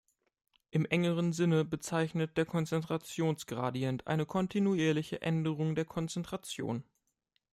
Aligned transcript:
Im 0.71 0.85
engeren 0.85 1.31
Sinne 1.31 1.63
bezeichnet 1.63 2.35
der 2.35 2.47
Konzentrationsgradient 2.47 4.07
eine 4.07 4.25
kontinuierliche 4.25 5.21
Änderung 5.21 5.75
der 5.75 5.85
Konzentration. 5.85 6.83